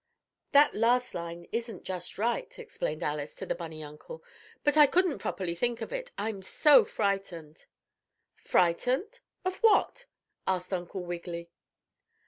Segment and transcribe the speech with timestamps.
[0.51, 4.23] "That last line isn't just right," explained Alice to the bunny uncle,
[4.63, 7.65] "but I couldn't properly think of it, I'm so frightened!"
[8.33, 9.19] "Frightened?
[9.45, 10.07] At what?"
[10.47, 11.51] asked Uncle Wiggily.